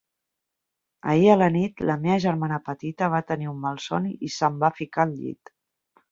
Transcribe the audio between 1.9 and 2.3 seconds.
meva